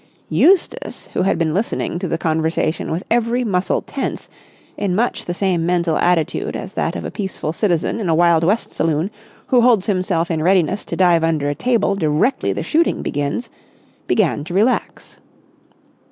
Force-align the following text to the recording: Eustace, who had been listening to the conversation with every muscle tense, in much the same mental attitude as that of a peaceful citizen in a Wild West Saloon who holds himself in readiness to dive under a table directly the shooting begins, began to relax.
Eustace, 0.29 1.09
who 1.13 1.21
had 1.21 1.37
been 1.37 1.53
listening 1.53 1.99
to 1.99 2.07
the 2.07 2.17
conversation 2.17 2.89
with 2.89 3.03
every 3.11 3.43
muscle 3.43 3.83
tense, 3.83 4.31
in 4.75 4.95
much 4.95 5.25
the 5.25 5.33
same 5.35 5.63
mental 5.63 5.95
attitude 5.95 6.55
as 6.55 6.73
that 6.73 6.95
of 6.95 7.05
a 7.05 7.11
peaceful 7.11 7.53
citizen 7.53 7.99
in 7.99 8.09
a 8.09 8.15
Wild 8.15 8.43
West 8.43 8.73
Saloon 8.73 9.11
who 9.49 9.61
holds 9.61 9.85
himself 9.85 10.31
in 10.31 10.41
readiness 10.41 10.85
to 10.85 10.95
dive 10.95 11.23
under 11.23 11.49
a 11.49 11.53
table 11.53 11.93
directly 11.93 12.51
the 12.51 12.63
shooting 12.63 13.03
begins, 13.03 13.51
began 14.07 14.43
to 14.45 14.55
relax. 14.55 15.19